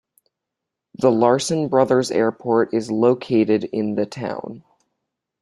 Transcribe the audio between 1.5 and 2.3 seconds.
Brothers